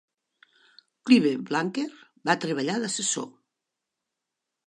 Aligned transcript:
Clive 1.09 1.33
Barker 1.51 1.85
va 2.31 2.37
treballar 2.45 2.79
d'assessor. 2.85 3.27